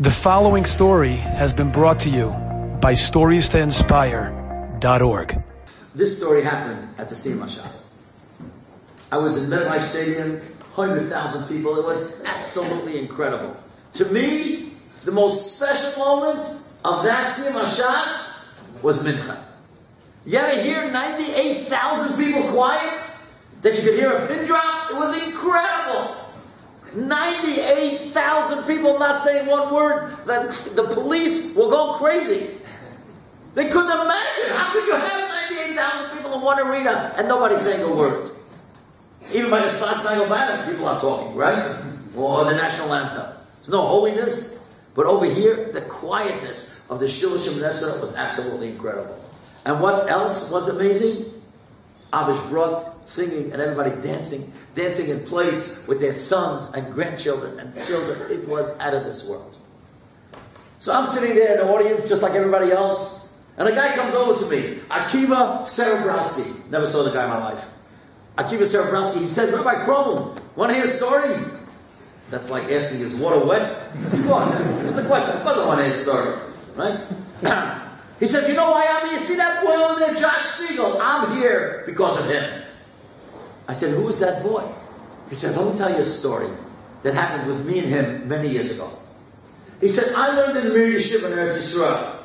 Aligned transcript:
The 0.00 0.12
following 0.12 0.64
story 0.64 1.16
has 1.16 1.52
been 1.52 1.72
brought 1.72 1.98
to 2.00 2.08
you 2.08 2.28
by 2.80 2.92
StoriesToInspire.org. 2.92 5.44
This 5.92 6.16
story 6.16 6.44
happened 6.44 6.88
at 6.98 7.08
the 7.08 7.16
Shas. 7.16 7.94
I 9.10 9.18
was 9.18 9.42
in 9.42 9.50
MetLife 9.58 9.80
Stadium, 9.80 10.40
100,000 10.76 11.48
people. 11.48 11.76
It 11.80 11.84
was 11.84 12.14
absolutely 12.24 13.00
incredible. 13.00 13.56
To 13.94 14.04
me, 14.12 14.74
the 15.04 15.10
most 15.10 15.56
special 15.56 16.04
moment 16.04 16.60
of 16.84 17.02
that 17.02 17.32
Shas 17.32 18.36
was 18.84 19.04
Mincha. 19.04 19.36
You 20.24 20.38
ever 20.38 20.62
hear 20.62 20.88
98,000 20.92 22.24
people 22.24 22.44
quiet? 22.52 23.02
That 23.62 23.74
you 23.74 23.82
could 23.82 23.98
hear 23.98 24.12
a 24.12 24.24
pin 24.28 24.46
drop? 24.46 24.92
It 24.92 24.96
was 24.96 25.26
incredible. 25.26 26.17
98,000 26.94 28.64
people 28.64 28.98
not 28.98 29.22
saying 29.22 29.46
one 29.46 29.72
word, 29.72 30.16
that 30.26 30.50
the 30.74 30.84
police 30.84 31.54
will 31.54 31.70
go 31.70 31.94
crazy. 31.94 32.50
They 33.54 33.68
couldn't 33.68 33.90
imagine. 33.90 34.50
How 34.52 34.72
could 34.72 34.86
you 34.86 34.94
have 34.94 35.30
98,000 35.50 36.16
people 36.16 36.34
in 36.34 36.42
one 36.42 36.60
arena 36.60 37.12
and 37.16 37.28
nobody 37.28 37.56
saying 37.56 37.82
a 37.82 37.94
word? 37.94 38.30
Even 39.32 39.50
by 39.50 39.60
the 39.60 39.68
Spangled 39.68 40.28
Banner, 40.28 40.70
people 40.70 40.86
are 40.86 41.00
talking, 41.00 41.34
right? 41.34 41.82
Or 42.16 42.44
the 42.44 42.52
national 42.52 42.94
anthem. 42.94 43.26
There's 43.56 43.68
no 43.68 43.82
holiness, 43.82 44.64
but 44.94 45.06
over 45.06 45.26
here, 45.26 45.70
the 45.72 45.82
quietness 45.82 46.88
of 46.90 47.00
the 47.00 47.06
Shemoneh 47.06 47.68
Esrei 47.68 48.00
was 48.00 48.16
absolutely 48.16 48.68
incredible. 48.70 49.18
And 49.64 49.80
what 49.80 50.08
else 50.08 50.50
was 50.50 50.68
amazing? 50.68 51.26
Abish 52.12 52.40
Brodt 52.48 52.94
singing 53.08 53.52
and 53.52 53.60
everybody 53.62 53.90
dancing, 54.02 54.52
dancing 54.74 55.08
in 55.08 55.20
place 55.20 55.88
with 55.88 55.98
their 55.98 56.12
sons 56.12 56.74
and 56.74 56.92
grandchildren 56.92 57.58
and 57.58 57.74
children. 57.74 58.30
It 58.30 58.46
was 58.46 58.78
out 58.80 58.92
of 58.92 59.04
this 59.04 59.26
world. 59.26 59.56
So 60.78 60.92
I'm 60.92 61.08
sitting 61.08 61.34
there 61.34 61.58
in 61.58 61.66
the 61.66 61.72
audience 61.72 62.08
just 62.08 62.22
like 62.22 62.32
everybody 62.32 62.70
else, 62.70 63.42
and 63.56 63.66
a 63.66 63.72
guy 63.72 63.94
comes 63.96 64.14
over 64.14 64.38
to 64.38 64.50
me, 64.50 64.78
Akiva 64.88 65.62
Serebrowski. 65.62 66.70
Never 66.70 66.86
saw 66.86 67.02
the 67.02 67.10
guy 67.10 67.24
in 67.24 67.30
my 67.30 67.38
life. 67.38 67.64
Akiva 68.36 68.62
Serebrowski, 68.62 69.18
he 69.18 69.24
says, 69.24 69.52
Rabbi 69.52 69.84
Krohn, 69.84 70.38
want 70.54 70.70
to 70.70 70.76
hear 70.76 70.84
a 70.84 70.88
story? 70.88 71.34
That's 72.30 72.50
like 72.50 72.64
asking, 72.64 73.00
is 73.00 73.16
water 73.16 73.44
wet? 73.44 73.68
Of 74.12 74.26
course. 74.26 74.60
It's 74.84 74.98
a 74.98 75.06
question. 75.06 75.36
Of 75.38 75.42
course 75.42 75.58
I 75.58 75.66
want 75.66 75.78
to 75.80 75.84
hear 75.84 75.94
a 75.94 75.96
story. 75.96 76.38
Right? 76.76 77.80
he 78.20 78.26
says, 78.26 78.48
you 78.48 78.54
know 78.54 78.70
why 78.70 78.86
I'm 78.86 79.08
here? 79.08 79.18
You 79.18 79.24
see 79.24 79.36
that 79.36 79.64
boy 79.64 79.72
over 79.72 79.98
there, 79.98 80.14
Josh 80.14 80.42
Siegel? 80.42 80.98
I'm 81.00 81.36
here 81.38 81.82
because 81.86 82.20
of 82.20 82.30
him. 82.30 82.57
I 83.68 83.74
said, 83.74 83.94
Who 83.94 84.08
is 84.08 84.18
that 84.20 84.42
boy? 84.42 84.66
He 85.28 85.34
said, 85.34 85.56
Let 85.56 85.72
me 85.72 85.78
tell 85.78 85.90
you 85.90 85.98
a 85.98 86.04
story 86.04 86.48
that 87.02 87.14
happened 87.14 87.46
with 87.46 87.64
me 87.66 87.78
and 87.80 87.88
him 87.88 88.28
many 88.28 88.48
years 88.48 88.74
ago. 88.76 88.90
He 89.80 89.86
said, 89.88 90.12
I 90.16 90.34
learned 90.34 90.58
in 90.58 90.68
the 90.68 90.74
Mir 90.74 90.88
Yeshiva 90.88 91.30
in 91.30 91.38
Eretz 91.38 91.58
Yisrael. 91.58 92.16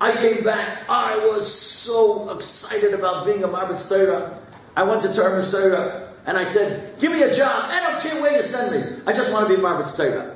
I 0.00 0.12
came 0.16 0.42
back, 0.42 0.88
I 0.88 1.16
was 1.18 1.52
so 1.52 2.34
excited 2.34 2.92
about 2.92 3.24
being 3.24 3.44
a 3.44 3.48
Marbitz 3.48 3.88
Torah. 3.88 4.36
I 4.74 4.82
went 4.82 5.02
to 5.02 5.14
Torah 5.14 5.38
Umesorah, 5.38 6.08
and 6.26 6.36
I 6.36 6.42
said, 6.44 6.98
Give 6.98 7.12
me 7.12 7.22
a 7.22 7.32
job. 7.32 7.66
I 7.68 7.78
don't 7.88 8.02
care 8.02 8.20
where 8.20 8.34
you 8.34 8.42
send 8.42 8.74
me. 8.74 9.02
I 9.06 9.12
just 9.12 9.32
want 9.32 9.46
to 9.48 9.54
be 9.54 9.62
Marbitz 9.62 9.94
Torah. 9.96 10.32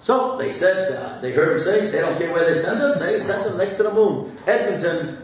So 0.00 0.36
they 0.36 0.52
said, 0.52 0.96
uh, 0.96 1.20
they 1.20 1.32
heard 1.32 1.54
him 1.54 1.60
say, 1.60 1.90
they 1.90 2.00
don't 2.00 2.18
care 2.18 2.32
where 2.32 2.46
they 2.46 2.54
send 2.54 2.80
him, 2.80 2.98
they 2.98 3.18
sent 3.18 3.50
him 3.50 3.56
next 3.56 3.76
to 3.76 3.84
the 3.84 3.92
moon, 3.92 4.30
Edmonton 4.46 5.18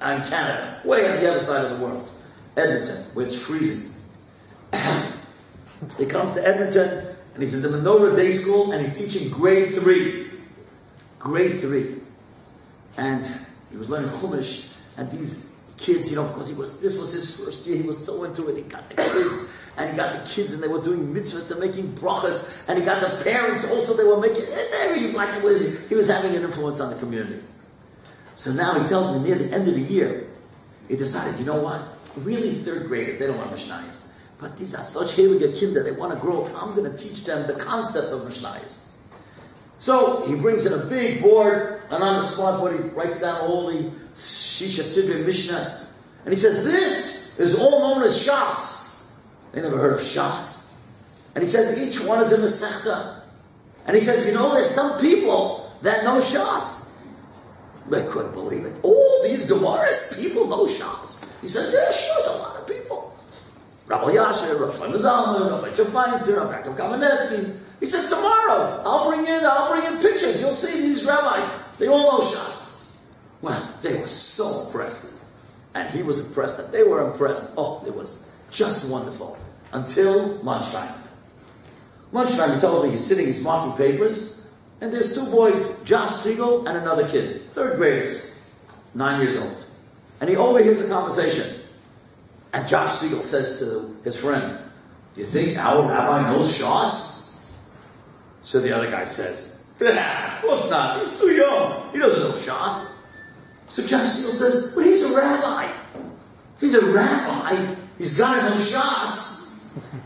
and 0.00 0.24
Canada, 0.24 0.80
way 0.84 1.08
on 1.08 1.16
the 1.22 1.30
other 1.30 1.38
side 1.38 1.64
of 1.64 1.78
the 1.78 1.84
world. 1.84 2.08
Edmonton, 2.60 3.04
where 3.14 3.26
it's 3.26 3.44
freezing. 3.44 3.94
he 5.98 6.06
comes 6.06 6.34
to 6.34 6.46
Edmonton, 6.46 7.06
and 7.34 7.42
he's 7.42 7.64
in 7.64 7.70
the 7.70 7.78
Menorah 7.78 8.16
Day 8.16 8.30
School, 8.30 8.72
and 8.72 8.80
he's 8.80 8.98
teaching 8.98 9.30
grade 9.30 9.74
three. 9.74 10.26
Grade 11.18 11.60
three. 11.60 11.96
And 12.96 13.26
he 13.70 13.76
was 13.76 13.88
learning 13.88 14.10
Chumash, 14.10 14.76
and 14.98 15.10
these 15.10 15.62
kids, 15.76 16.10
you 16.10 16.16
know, 16.16 16.26
because 16.28 16.48
he 16.48 16.54
was, 16.54 16.80
this 16.80 17.00
was 17.00 17.12
his 17.12 17.44
first 17.44 17.66
year, 17.66 17.76
he 17.76 17.82
was 17.82 18.04
so 18.04 18.24
into 18.24 18.48
it, 18.48 18.56
he 18.56 18.62
got 18.62 18.88
the 18.88 18.96
kids, 18.96 19.56
and 19.78 19.90
he 19.90 19.96
got 19.96 20.12
the 20.12 20.28
kids, 20.28 20.52
and 20.52 20.62
they 20.62 20.68
were 20.68 20.82
doing 20.82 21.14
mitzvahs 21.14 21.50
and 21.50 21.60
making 21.60 21.88
brachas, 21.94 22.68
and 22.68 22.78
he 22.78 22.84
got 22.84 23.00
the 23.00 23.24
parents 23.24 23.68
also, 23.70 23.96
they 23.96 24.04
were 24.04 24.20
making, 24.20 24.44
every, 24.82 25.12
like 25.12 25.34
it 25.36 25.42
was, 25.42 25.88
he 25.88 25.94
was 25.94 26.08
having 26.08 26.36
an 26.36 26.42
influence 26.42 26.80
on 26.80 26.90
the 26.90 26.98
community. 26.98 27.40
So 28.36 28.52
now 28.52 28.78
he 28.78 28.86
tells 28.86 29.14
me 29.16 29.26
near 29.26 29.36
the 29.36 29.54
end 29.54 29.68
of 29.68 29.74
the 29.74 29.80
year, 29.80 30.26
he 30.88 30.96
decided, 30.96 31.38
you 31.38 31.46
know 31.46 31.62
what? 31.62 31.80
Really 32.24 32.52
third 32.52 32.86
graders, 32.86 33.18
they 33.18 33.26
don't 33.26 33.38
want 33.38 33.50
Mishnayos. 33.52 34.14
But 34.38 34.56
these 34.56 34.74
are 34.74 34.82
such 34.82 35.16
heilige 35.16 35.58
kinder, 35.60 35.82
they 35.82 35.92
want 35.92 36.14
to 36.14 36.18
grow 36.18 36.44
up. 36.44 36.62
I'm 36.62 36.74
going 36.74 36.90
to 36.90 36.96
teach 36.96 37.24
them 37.24 37.46
the 37.46 37.54
concept 37.54 38.12
of 38.12 38.22
Mishnayos. 38.22 38.86
So 39.78 40.26
he 40.26 40.34
brings 40.34 40.66
in 40.66 40.72
a 40.72 40.84
big 40.84 41.22
board, 41.22 41.80
and 41.90 42.02
on 42.02 42.16
the 42.16 42.22
spot 42.22 42.60
board 42.60 42.74
he 42.74 42.88
writes 42.90 43.20
down 43.20 43.40
all 43.40 43.72
the 43.72 43.90
Shisha 44.14 44.82
Sidri 44.82 45.24
Mishnah. 45.24 45.86
And 46.24 46.34
he 46.34 46.38
says, 46.38 46.64
This 46.64 47.38
is 47.38 47.58
all 47.58 47.80
known 47.80 48.02
as 48.02 48.26
Shas. 48.26 49.10
They 49.52 49.62
never 49.62 49.78
heard 49.78 49.94
of 49.94 50.00
Shas. 50.00 50.70
And 51.34 51.42
he 51.42 51.48
says, 51.48 51.78
Each 51.78 52.04
one 52.06 52.20
is 52.20 52.32
a 52.32 52.38
Masechta. 52.38 53.22
And 53.86 53.96
he 53.96 54.02
says, 54.02 54.26
You 54.26 54.34
know, 54.34 54.52
there's 54.54 54.70
some 54.70 55.00
people 55.00 55.72
that 55.82 56.04
know 56.04 56.18
Shas. 56.18 56.89
They 57.90 58.06
couldn't 58.06 58.32
believe 58.32 58.64
it. 58.64 58.72
All 58.82 59.22
these 59.24 59.50
Gemaras, 59.50 60.20
people 60.20 60.46
know 60.46 60.64
Shas. 60.64 61.40
He 61.40 61.48
says, 61.48 61.72
yeah, 61.72 61.90
sure, 61.90 62.14
it's 62.18 62.28
a 62.28 62.38
lot 62.38 62.56
of 62.56 62.68
people. 62.68 63.12
Rabbi 63.88 64.12
Yasher, 64.12 64.60
Rabbi 64.60 64.72
Shlomo 64.72 65.50
Rabbi 65.50 65.74
Feinstein, 65.74 66.36
Rabbi 66.36 66.62
Yaakov 66.62 66.76
Kamenetsky. 66.76 67.56
He 67.80 67.86
says, 67.86 68.08
tomorrow, 68.08 68.80
I'll 68.84 69.10
bring 69.10 69.26
in, 69.26 69.44
I'll 69.44 69.72
bring 69.72 69.92
in 69.92 70.00
pictures. 70.00 70.40
You'll 70.40 70.52
see 70.52 70.80
these 70.80 71.04
rabbis. 71.04 71.50
They 71.78 71.88
all 71.88 72.18
know 72.18 72.24
Shas. 72.24 72.86
Well, 73.42 73.74
they 73.82 73.98
were 73.98 74.06
so 74.06 74.66
impressed. 74.66 75.20
And 75.74 75.88
he 75.90 76.02
was 76.02 76.20
impressed, 76.20 76.60
and 76.60 76.72
they 76.72 76.84
were 76.84 77.10
impressed. 77.10 77.54
Oh, 77.56 77.82
it 77.86 77.94
was 77.94 78.36
just 78.52 78.90
wonderful. 78.90 79.36
Until 79.72 80.34
lunchtime. 80.42 80.94
Lunchtime, 82.12 82.54
he 82.54 82.60
tells 82.60 82.84
me 82.84 82.90
he's 82.90 83.04
sitting, 83.04 83.26
he's 83.26 83.42
marking 83.42 83.76
papers, 83.76 84.39
and 84.80 84.92
there's 84.92 85.14
two 85.14 85.30
boys, 85.30 85.82
Josh 85.84 86.12
Siegel 86.12 86.66
and 86.66 86.76
another 86.76 87.06
kid, 87.08 87.42
third 87.52 87.76
graders, 87.76 88.42
nine 88.94 89.20
years 89.20 89.40
old. 89.40 89.66
And 90.20 90.30
he 90.30 90.36
overhears 90.36 90.82
the 90.82 90.88
conversation. 90.88 91.60
And 92.52 92.66
Josh 92.66 92.92
Siegel 92.92 93.20
says 93.20 93.58
to 93.60 93.96
his 94.02 94.20
friend, 94.20 94.58
Do 95.14 95.20
you 95.20 95.26
think 95.26 95.58
our 95.58 95.88
rabbi 95.88 96.32
knows 96.32 96.58
Shas? 96.58 97.48
So 98.42 98.60
the 98.60 98.74
other 98.74 98.90
guy 98.90 99.04
says, 99.04 99.64
Of 99.80 100.40
course 100.42 100.68
not. 100.70 101.00
He's 101.00 101.20
too 101.20 101.32
young. 101.32 101.92
He 101.92 101.98
doesn't 101.98 102.22
know 102.22 102.36
Shas. 102.36 102.98
So 103.68 103.86
Josh 103.86 104.08
Siegel 104.08 104.32
says, 104.32 104.74
But 104.74 104.86
he's 104.86 105.04
a 105.04 105.16
rabbi. 105.16 105.70
If 106.56 106.60
he's 106.60 106.74
a 106.74 106.84
rabbi, 106.86 107.74
he's 107.98 108.18
got 108.18 108.42
to 108.42 108.50
know 108.50 108.56
Shas. 108.56 109.39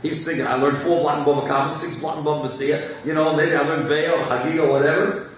He's 0.03 0.25
thinking, 0.25 0.47
I 0.47 0.55
learned 0.55 0.79
four 0.79 1.11
and 1.11 1.27
bava 1.27 1.71
six 1.71 2.01
block 2.01 2.17
and 2.17 2.27
bava 2.27 3.07
You 3.07 3.15
know, 3.15 3.35
maybe 3.37 3.55
I 3.55 3.63
learned 3.63 3.89
Bay 3.89 4.09
or 4.09 4.19
Hagig 4.19 4.63
or 4.63 4.71
whatever. 4.71 5.31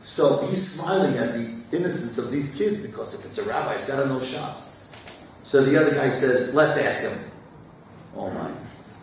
So 0.00 0.46
he's 0.46 0.80
smiling 0.80 1.16
at 1.18 1.32
the 1.32 1.58
innocence 1.72 2.18
of 2.18 2.30
these 2.30 2.56
kids 2.56 2.84
because 2.86 3.18
if 3.18 3.26
it's 3.26 3.38
a 3.38 3.48
rabbi, 3.48 3.74
he's 3.76 3.86
got 3.86 4.02
to 4.02 4.08
know 4.08 4.18
Shas. 4.20 4.86
So 5.42 5.62
the 5.62 5.80
other 5.80 5.94
guy 5.94 6.08
says, 6.10 6.54
let's 6.54 6.78
ask 6.78 7.10
him. 7.10 7.30
Oh 8.16 8.30
my. 8.30 8.50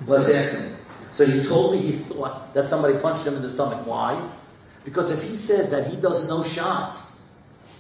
Let's 0.06 0.34
ask 0.34 0.58
him. 0.58 0.86
So 1.12 1.26
he 1.26 1.44
told 1.44 1.74
me 1.74 1.80
he 1.80 1.92
thought 1.94 2.54
that 2.54 2.68
somebody 2.68 2.98
punched 3.00 3.26
him 3.26 3.36
in 3.36 3.42
the 3.42 3.50
stomach. 3.50 3.86
Why? 3.86 4.30
Because 4.84 5.12
if 5.12 5.28
he 5.28 5.36
says 5.36 5.72
that 5.72 5.88
he 5.88 5.96
doesn't 5.96 6.36
know 6.36 6.44
Shas, 6.44 7.30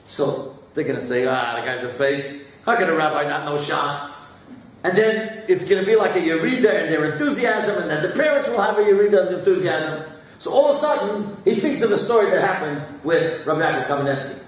so 0.07 0.57
they're 0.73 0.83
going 0.83 0.95
to 0.95 1.01
say, 1.01 1.27
ah, 1.27 1.59
the 1.59 1.65
guy's 1.65 1.83
a 1.83 1.87
fake. 1.87 2.43
How 2.65 2.75
can 2.77 2.89
a 2.89 2.95
rabbi 2.95 3.27
not 3.27 3.45
know 3.45 3.57
Shas? 3.57 4.14
And 4.85 4.95
then 4.95 5.41
it's 5.47 5.67
going 5.67 5.83
to 5.83 5.85
be 5.85 5.95
like 5.95 6.15
a 6.15 6.19
Yerida 6.19 6.83
and 6.83 6.93
their 6.93 7.11
enthusiasm, 7.11 7.81
and 7.81 7.89
then 7.89 8.03
the 8.03 8.15
parents 8.15 8.47
will 8.47 8.61
have 8.61 8.77
a 8.77 8.81
Yerida 8.81 9.25
and 9.25 9.37
enthusiasm. 9.37 10.07
So 10.37 10.51
all 10.51 10.69
of 10.69 10.75
a 10.75 10.77
sudden, 10.77 11.37
he 11.43 11.55
thinks 11.55 11.81
of 11.81 11.89
a 11.89 11.97
story 11.97 12.29
that 12.29 12.39
happened 12.39 12.83
with 13.03 13.43
Rabbi 13.47 13.61
Yaakov 13.61 13.87
Kamenetsky. 13.87 14.43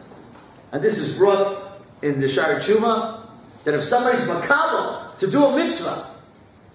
And 0.71 0.83
this 0.83 1.00
is 1.00 1.17
brought 1.17 1.81
in 2.03 2.21
the 2.21 2.29
Shari 2.29 2.57
Chuma, 2.57 3.19
that 3.63 3.73
if 3.73 3.83
somebody's 3.83 4.27
makabel 4.27 5.17
to 5.17 5.25
do 5.25 5.44
a 5.44 5.56
mitzvah, 5.56 6.06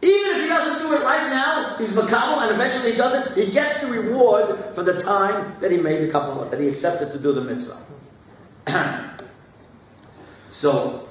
even 0.02 0.30
if 0.32 0.42
he 0.42 0.48
doesn't 0.48 0.88
do 0.88 0.94
it 0.96 1.04
right 1.04 1.30
now, 1.30 1.76
he's 1.78 1.96
makabel, 1.96 2.42
and 2.42 2.50
eventually 2.50 2.90
he 2.90 2.96
does 2.96 3.14
it, 3.14 3.46
he 3.46 3.52
gets 3.52 3.80
the 3.80 3.86
reward 3.86 4.58
for 4.74 4.82
the 4.82 5.00
time 5.00 5.54
that 5.60 5.70
he 5.70 5.76
made 5.76 6.02
the 6.02 6.10
kabbalah, 6.10 6.50
that 6.50 6.60
he 6.60 6.68
accepted 6.68 7.12
to 7.12 7.18
do 7.20 7.30
the 7.30 7.42
mitzvah. 7.42 7.78
so, 10.50 11.08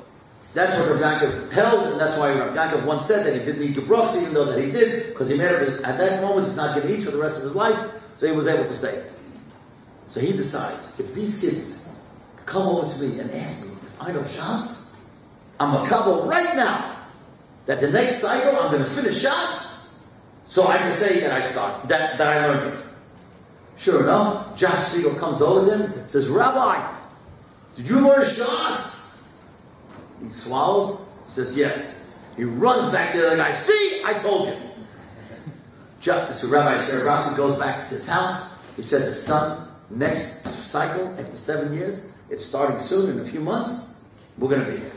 that's 0.54 0.78
what 0.78 0.90
Rabbi 0.90 1.02
Yaakov 1.02 1.52
held, 1.52 1.94
and 1.94 2.02
that's 2.02 2.18
why 2.18 2.34
Rabbi 2.34 2.56
Yaakov 2.56 2.86
once 2.86 3.06
said 3.06 3.26
that 3.26 3.40
he 3.40 3.46
didn't 3.46 3.64
eat 3.64 3.76
gebrachs, 3.76 4.22
even 4.22 4.34
though 4.34 4.46
that 4.46 4.62
he 4.62 4.72
did, 4.72 5.08
because 5.08 5.30
he 5.30 5.38
made 5.38 5.52
it 5.52 5.82
at 5.84 5.98
that 5.98 6.22
moment 6.22 6.48
he's 6.48 6.58
not 6.58 6.76
going 6.76 6.88
to 6.88 6.94
eat 6.94 7.04
for 7.04 7.12
the 7.12 7.18
rest 7.18 7.38
of 7.38 7.44
his 7.44 7.56
life, 7.56 7.78
so 8.16 8.28
he 8.28 8.34
was 8.34 8.48
able 8.48 8.66
to 8.66 8.74
say 8.74 8.96
it. 8.96 9.12
So 10.10 10.20
he 10.20 10.34
decides, 10.34 11.00
if 11.00 11.14
these 11.14 11.40
kids 11.42 11.90
come 12.46 12.64
over 12.64 12.94
to 12.94 13.02
me 13.02 13.20
and 13.20 13.32
ask 13.32 13.68
me 13.68 13.74
if 13.82 14.02
I 14.02 14.12
know 14.12 14.22
Shas, 14.24 15.00
I'm 15.58 15.86
a 15.86 15.88
couple 15.88 16.26
right 16.26 16.54
now 16.56 16.98
that 17.66 17.80
the 17.80 17.90
next 17.90 18.16
cycle 18.16 18.60
I'm 18.60 18.72
going 18.72 18.84
to 18.84 18.90
finish 18.90 19.24
Shas, 19.24 19.94
so 20.46 20.68
I 20.68 20.78
can 20.80 20.94
say 20.96 21.22
that 21.22 21.32
I 21.32 21.42
start 21.42 21.88
that, 21.88 22.18
that 22.18 22.28
I 22.28 22.48
learned 22.48 22.74
it. 22.74 22.84
Sure 23.78 24.04
enough, 24.04 24.58
Josh 24.58 24.84
Siegel 24.84 25.18
comes 25.18 25.42
over 25.42 25.66
to 25.66 25.78
him, 25.78 26.10
says, 26.10 26.28
Rabbi, 26.28 26.94
did 27.76 27.88
you 27.88 28.06
learn 28.06 28.20
Shas? 28.20 29.01
He 30.22 30.30
swallows, 30.30 31.10
says, 31.28 31.58
yes. 31.58 32.10
He 32.38 32.44
runs 32.44 32.92
back 32.92 33.12
to 33.12 33.18
the 33.18 33.28
other 33.28 33.38
guy, 33.38 33.52
see, 33.52 34.02
I 34.06 34.14
told 34.14 34.48
you. 34.48 34.56
So 36.00 36.48
Rabbi 36.48 36.78
Sarabasi 36.78 37.38
goes 37.38 37.60
back 37.60 37.88
to 37.90 37.96
his 37.96 38.08
house. 38.08 38.66
He 38.76 38.82
says, 38.82 39.06
his 39.06 39.22
son, 39.22 39.68
next 39.90 40.44
cycle, 40.48 41.08
after 41.20 41.36
seven 41.36 41.74
years, 41.74 42.12
it's 42.30 42.46
starting 42.46 42.80
soon, 42.80 43.10
in 43.12 43.20
a 43.20 43.30
few 43.30 43.42
months, 43.42 44.02
we're 44.38 44.50
going 44.50 44.66
to 44.66 44.72
be 44.72 44.78
here. 44.78 44.92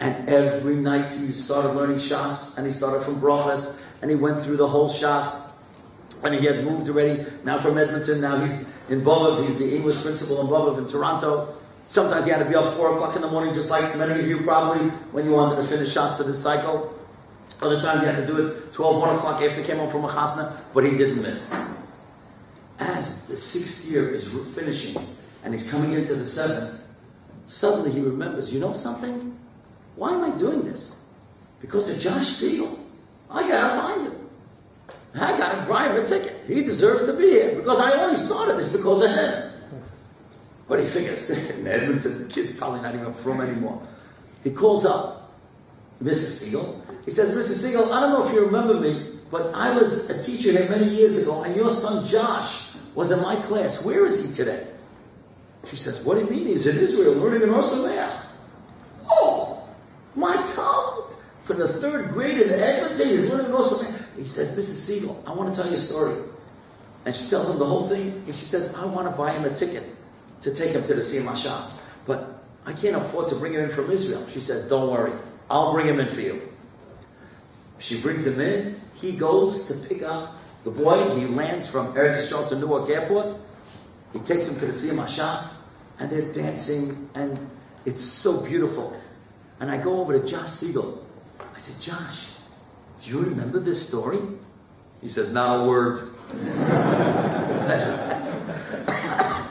And 0.00 0.28
every 0.28 0.76
night 0.76 1.12
he 1.12 1.28
started 1.32 1.72
learning 1.72 1.96
Shas, 1.96 2.56
and 2.56 2.66
he 2.66 2.72
started 2.72 3.04
from 3.04 3.20
Brachas, 3.20 3.82
and 4.00 4.10
he 4.10 4.16
went 4.16 4.42
through 4.42 4.56
the 4.56 4.68
whole 4.68 4.88
Shas, 4.88 5.52
and 6.22 6.34
he 6.34 6.46
had 6.46 6.64
moved 6.64 6.88
already, 6.88 7.24
now 7.44 7.58
from 7.58 7.76
Edmonton, 7.76 8.20
now 8.20 8.38
he's 8.38 8.78
in 8.88 9.00
Bobov, 9.00 9.42
he's 9.44 9.58
the 9.58 9.74
English 9.76 10.02
principal 10.02 10.40
in 10.40 10.46
Bobov 10.46 10.78
in 10.78 10.86
Toronto. 10.86 11.54
Sometimes 11.86 12.24
he 12.24 12.30
had 12.30 12.38
to 12.38 12.48
be 12.48 12.54
up 12.54 12.72
4 12.74 12.94
o'clock 12.94 13.14
in 13.16 13.22
the 13.22 13.30
morning, 13.30 13.54
just 13.54 13.70
like 13.70 13.96
many 13.96 14.18
of 14.18 14.26
you 14.26 14.40
probably, 14.40 14.88
when 15.12 15.24
you 15.24 15.32
wanted 15.32 15.56
to 15.56 15.64
finish 15.64 15.94
Shas 15.94 16.16
for 16.16 16.24
this 16.24 16.42
cycle. 16.42 16.94
Other 17.62 17.80
times 17.80 18.00
he 18.00 18.06
had 18.06 18.16
to 18.16 18.26
do 18.26 18.46
it 18.46 18.72
12, 18.72 19.00
1 19.00 19.16
o'clock 19.16 19.42
after 19.42 19.62
came 19.62 19.76
home 19.78 19.90
from 19.90 20.04
a 20.04 20.08
chasna, 20.08 20.56
but 20.72 20.84
he 20.84 20.96
didn't 20.96 21.22
miss. 21.22 21.54
As 22.80 23.26
the 23.26 23.36
sixth 23.36 23.90
year 23.90 24.10
is 24.10 24.32
finishing, 24.54 25.00
and 25.44 25.54
he's 25.54 25.70
coming 25.70 25.92
into 25.92 26.14
the 26.14 26.24
seventh, 26.24 26.82
suddenly 27.46 27.92
he 27.92 28.00
remembers, 28.00 28.52
you 28.52 28.60
know 28.60 28.72
something? 28.72 29.36
Why 29.96 30.12
am 30.12 30.24
I 30.24 30.36
doing 30.36 30.62
this? 30.64 31.04
Because 31.60 31.94
of 31.94 32.02
Josh 32.02 32.26
Siegel. 32.26 32.78
I 33.30 33.48
gotta 33.48 33.80
find 33.80 34.02
him. 34.02 34.28
I 35.14 35.38
gotta 35.38 35.68
buy 35.68 35.88
him 35.88 36.04
a 36.04 36.06
ticket. 36.06 36.42
He 36.48 36.62
deserves 36.62 37.06
to 37.06 37.12
be 37.12 37.30
here 37.30 37.54
because 37.54 37.78
I 37.78 37.92
only 38.02 38.16
started 38.16 38.56
this 38.56 38.76
because 38.76 39.02
of 39.02 39.10
him. 39.10 39.52
But 40.74 40.82
he 40.82 40.88
figures 40.88 41.30
in 41.30 41.68
Edmonton, 41.68 42.26
the 42.26 42.34
kid's 42.34 42.50
probably 42.58 42.80
not 42.80 42.96
even 42.96 43.14
from 43.14 43.40
anymore. 43.40 43.80
He 44.42 44.50
calls 44.50 44.84
up 44.84 45.32
Mrs. 46.02 46.50
Siegel. 46.50 46.84
He 47.04 47.12
says, 47.12 47.30
Mrs. 47.30 47.64
Siegel, 47.64 47.92
I 47.92 48.00
don't 48.00 48.10
know 48.10 48.26
if 48.26 48.34
you 48.34 48.44
remember 48.44 48.80
me, 48.80 49.20
but 49.30 49.54
I 49.54 49.72
was 49.72 50.10
a 50.10 50.20
teacher 50.20 50.50
here 50.50 50.68
many 50.68 50.86
years 50.86 51.22
ago, 51.22 51.44
and 51.44 51.54
your 51.54 51.70
son 51.70 52.04
Josh 52.08 52.74
was 52.96 53.12
in 53.12 53.22
my 53.22 53.36
class. 53.36 53.84
Where 53.84 54.04
is 54.04 54.26
he 54.26 54.34
today? 54.34 54.66
She 55.68 55.76
says, 55.76 56.04
What 56.04 56.18
do 56.18 56.24
you 56.24 56.30
mean? 56.30 56.48
He's 56.48 56.66
in 56.66 56.76
Israel 56.76 57.14
learning 57.22 57.42
in 57.42 57.50
Ohr 57.50 57.62
Somayach. 57.62 58.26
Oh, 59.08 59.64
my 60.16 60.34
child! 60.34 61.14
For 61.44 61.52
the 61.52 61.68
third 61.68 62.08
grade 62.08 62.38
in 62.38 62.50
Edmonton, 62.50 63.10
he's 63.10 63.30
learning 63.30 63.46
in 63.46 63.52
Ohr 63.52 63.62
Somayach. 63.62 64.16
He 64.16 64.24
says, 64.24 64.58
Mrs. 64.58 64.88
Siegel, 64.88 65.22
I 65.24 65.34
want 65.34 65.54
to 65.54 65.60
tell 65.60 65.70
you 65.70 65.76
a 65.76 65.78
story. 65.78 66.16
And 67.04 67.14
she 67.14 67.30
tells 67.30 67.48
him 67.48 67.60
the 67.60 67.64
whole 67.64 67.86
thing, 67.86 68.10
and 68.26 68.34
she 68.34 68.44
says, 68.44 68.74
I 68.74 68.86
want 68.86 69.08
to 69.08 69.16
buy 69.16 69.30
him 69.30 69.44
a 69.44 69.54
ticket 69.54 69.84
to 70.40 70.54
take 70.54 70.70
him 70.70 70.82
to 70.82 70.94
the 70.94 71.00
Hashas. 71.00 71.82
But 72.06 72.42
I 72.66 72.72
can't 72.72 72.96
afford 72.96 73.28
to 73.30 73.36
bring 73.36 73.54
him 73.54 73.62
in 73.62 73.70
from 73.70 73.90
Israel. 73.90 74.26
She 74.26 74.40
says, 74.40 74.68
Don't 74.68 74.90
worry, 74.90 75.12
I'll 75.50 75.72
bring 75.72 75.86
him 75.86 76.00
in 76.00 76.08
for 76.08 76.20
you. 76.20 76.40
She 77.78 78.00
brings 78.00 78.26
him 78.26 78.40
in, 78.40 78.80
he 78.94 79.12
goes 79.12 79.68
to 79.68 79.88
pick 79.88 80.02
up 80.02 80.36
the 80.64 80.70
boy, 80.70 80.98
he 81.18 81.26
lands 81.26 81.66
from 81.66 81.92
Eretz 81.94 82.32
Yisrael 82.32 82.48
to 82.48 82.58
Newark 82.58 82.88
Airport, 82.88 83.36
he 84.12 84.20
takes 84.20 84.48
him 84.48 84.54
to 84.60 84.66
the 84.66 84.72
Hashas, 84.72 85.76
and 85.98 86.10
they're 86.10 86.32
dancing, 86.32 87.10
and 87.14 87.50
it's 87.84 88.00
so 88.00 88.44
beautiful. 88.44 88.96
And 89.60 89.70
I 89.70 89.82
go 89.82 90.00
over 90.00 90.18
to 90.18 90.26
Josh 90.26 90.50
Siegel. 90.50 91.04
I 91.54 91.58
said, 91.58 91.82
Josh, 91.82 92.30
do 93.00 93.10
you 93.10 93.20
remember 93.20 93.58
this 93.58 93.86
story? 93.86 94.18
He 95.00 95.08
says, 95.08 95.32
Not 95.32 95.64
a 95.64 95.68
word. 95.68 96.08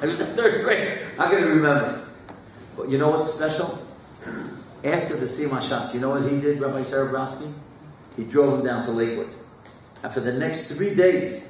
I 0.04 0.06
was 0.06 0.20
a 0.20 0.26
third 0.26 0.66
grader. 0.66 1.08
How 1.18 1.30
can 1.30 1.42
I 1.42 1.48
remember? 1.48 2.06
But 2.76 2.90
you 2.90 2.98
know 2.98 3.10
what's 3.10 3.34
special? 3.34 3.80
After 4.84 5.16
the 5.16 5.26
Siyum 5.26 5.52
Hashas, 5.52 5.94
you 5.94 6.02
know 6.02 6.10
what 6.10 6.30
he 6.30 6.42
did, 6.42 6.60
Rabbi 6.60 6.82
Sarabowski? 6.82 7.54
He 8.18 8.26
drove 8.26 8.60
him 8.60 8.66
down 8.66 8.84
to 8.84 8.92
Lakewood. 8.92 9.34
And 10.04 10.12
for 10.12 10.20
the 10.20 10.34
next 10.34 10.76
three 10.76 10.94
days, 10.94 11.50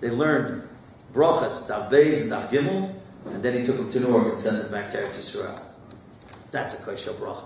they 0.00 0.08
learned 0.08 0.66
Brachas, 1.12 1.68
Daf 1.68 1.90
Beis, 1.90 2.22
and 2.22 2.32
Daf 2.32 2.48
Gimel, 2.48 2.94
and 3.26 3.42
then 3.42 3.58
he 3.58 3.66
took 3.66 3.76
him 3.76 3.92
to 3.92 4.00
Newark 4.00 4.32
and 4.32 4.40
sent 4.40 4.64
him 4.64 4.72
back 4.72 4.90
to 4.92 4.96
Eretz 4.96 5.18
Yisrael. 5.18 5.60
That's 6.50 6.72
a 6.72 6.78
Koshel 6.78 7.12
Bracha. 7.16 7.44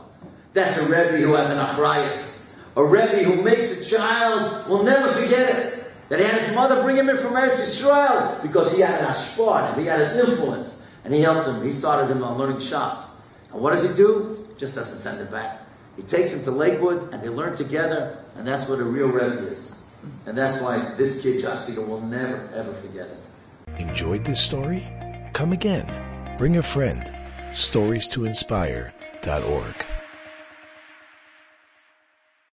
That's 0.53 0.79
a 0.81 0.85
Rebbe 0.85 1.27
who 1.27 1.35
has 1.35 1.51
an 1.51 1.59
Achrayas 1.59 2.47
a 2.77 2.85
Rebbe 2.85 3.25
who 3.25 3.43
makes 3.43 3.87
a 3.91 3.97
child 3.97 4.69
will 4.69 4.83
never 4.83 5.09
forget 5.09 5.49
it. 5.49 5.86
That 6.09 6.21
he 6.21 6.25
had 6.25 6.41
his 6.41 6.55
mother 6.55 6.83
bring 6.83 6.97
him 6.97 7.09
in 7.09 7.19
from 7.19 7.33
Eretz 7.33 7.59
Yisrael 7.59 8.41
because 8.43 8.75
he 8.75 8.81
had 8.81 9.01
an 9.01 9.07
hashpa'ah, 9.07 9.77
he 9.77 9.87
had 9.87 10.01
an 10.01 10.19
influence, 10.19 10.89
and 11.05 11.13
he 11.13 11.21
helped 11.21 11.49
him. 11.49 11.63
He 11.63 11.73
started 11.73 12.11
him 12.11 12.23
on 12.23 12.39
learning 12.39 12.59
Shas. 12.59 13.21
And 13.53 13.61
what 13.61 13.73
does 13.73 13.89
he 13.89 13.95
do? 13.97 14.47
Just 14.57 14.77
doesn't 14.77 14.99
send 14.99 15.21
him 15.21 15.33
back. 15.33 15.61
He 15.97 16.03
takes 16.03 16.33
him 16.33 16.45
to 16.45 16.51
Lakewood, 16.51 17.13
and 17.13 17.23
they 17.23 17.29
learn 17.29 17.57
together, 17.57 18.19
and 18.37 18.47
that's 18.47 18.69
what 18.69 18.79
a 18.79 18.85
real 18.85 19.09
Rebbe 19.09 19.49
is. 19.51 19.91
And 20.27 20.37
that's 20.37 20.63
why 20.63 20.79
this 20.97 21.23
kid, 21.23 21.43
Josh 21.43 21.77
will 21.77 22.01
never, 22.01 22.49
ever 22.55 22.73
forget 22.75 23.09
it. 23.09 23.81
Enjoyed 23.81 24.25
this 24.25 24.41
story? 24.41 24.87
Come 25.33 25.53
again. 25.53 26.37
Bring 26.39 26.57
a 26.57 26.63
friend. 26.63 27.11
Stories 27.55 28.07
to 28.09 28.27
inspire.org. 28.27 29.96